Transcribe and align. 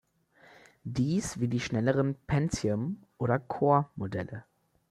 Dies 0.83 1.39
wie 1.39 1.47
die 1.47 1.59
schnelleren 1.59 2.15
Pentium- 2.25 3.03
oder 3.19 3.37
Core-Modelle. 3.37 4.45